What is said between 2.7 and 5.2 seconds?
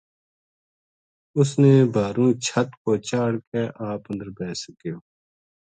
پو چاہڑھ کے آپ اندر بیس گیو